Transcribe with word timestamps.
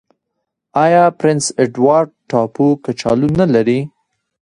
آیا 0.83 1.03
پرنس 1.19 1.45
اډوارډ 1.61 2.09
ټاپو 2.29 2.67
کچالو 2.85 3.27
نلري؟ 3.39 3.79